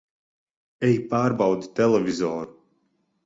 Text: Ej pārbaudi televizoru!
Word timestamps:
Ej 0.87 0.95
pārbaudi 1.11 1.69
televizoru! 1.81 2.57